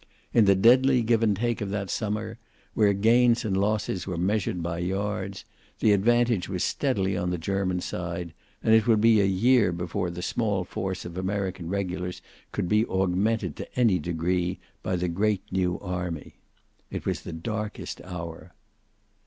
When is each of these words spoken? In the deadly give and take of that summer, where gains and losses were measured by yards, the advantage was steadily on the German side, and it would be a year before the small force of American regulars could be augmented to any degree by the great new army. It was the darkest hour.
In 0.33 0.45
the 0.45 0.55
deadly 0.55 1.03
give 1.03 1.21
and 1.21 1.35
take 1.35 1.61
of 1.61 1.69
that 1.69 1.91
summer, 1.91 2.39
where 2.73 2.91
gains 2.91 3.45
and 3.45 3.55
losses 3.55 4.07
were 4.07 4.17
measured 4.17 4.63
by 4.63 4.79
yards, 4.79 5.45
the 5.77 5.91
advantage 5.91 6.49
was 6.49 6.63
steadily 6.63 7.15
on 7.15 7.29
the 7.29 7.37
German 7.37 7.81
side, 7.81 8.33
and 8.63 8.73
it 8.73 8.87
would 8.87 8.99
be 8.99 9.21
a 9.21 9.25
year 9.25 9.71
before 9.71 10.09
the 10.09 10.23
small 10.23 10.63
force 10.63 11.05
of 11.05 11.19
American 11.19 11.69
regulars 11.69 12.19
could 12.51 12.67
be 12.67 12.83
augmented 12.87 13.55
to 13.57 13.75
any 13.79 13.99
degree 13.99 14.57
by 14.81 14.95
the 14.95 15.07
great 15.07 15.43
new 15.51 15.79
army. 15.81 16.33
It 16.89 17.05
was 17.05 17.21
the 17.21 17.31
darkest 17.31 18.01
hour. 18.03 18.55